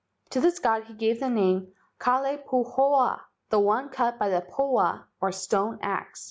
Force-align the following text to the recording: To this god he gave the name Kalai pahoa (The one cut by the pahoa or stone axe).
To 0.31 0.41
this 0.41 0.57
god 0.57 0.85
he 0.85 0.95
gave 0.95 1.19
the 1.19 1.29
name 1.29 1.73
Kalai 1.99 2.43
pahoa 2.43 3.21
(The 3.51 3.59
one 3.59 3.89
cut 3.89 4.17
by 4.17 4.29
the 4.29 4.41
pahoa 4.41 5.03
or 5.21 5.31
stone 5.31 5.77
axe). 5.83 6.19